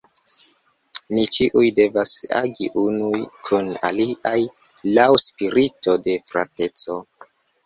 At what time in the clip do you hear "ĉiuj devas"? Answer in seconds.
1.35-2.13